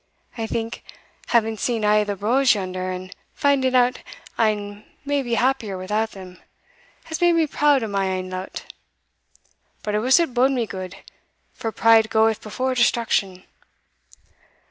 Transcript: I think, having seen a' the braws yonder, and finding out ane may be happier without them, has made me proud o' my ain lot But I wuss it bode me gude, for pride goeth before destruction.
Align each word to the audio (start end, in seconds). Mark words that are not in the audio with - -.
I 0.35 0.47
think, 0.47 0.81
having 1.27 1.57
seen 1.57 1.83
a' 1.83 2.03
the 2.03 2.15
braws 2.15 2.55
yonder, 2.55 2.89
and 2.89 3.15
finding 3.35 3.75
out 3.75 3.99
ane 4.39 4.83
may 5.05 5.21
be 5.21 5.35
happier 5.35 5.77
without 5.77 6.13
them, 6.13 6.39
has 7.03 7.21
made 7.21 7.33
me 7.33 7.45
proud 7.45 7.83
o' 7.83 7.87
my 7.87 8.07
ain 8.07 8.27
lot 8.31 8.65
But 9.83 9.93
I 9.93 9.99
wuss 9.99 10.19
it 10.19 10.33
bode 10.33 10.53
me 10.53 10.65
gude, 10.65 10.95
for 11.53 11.71
pride 11.71 12.09
goeth 12.09 12.41
before 12.41 12.73
destruction. 12.73 13.43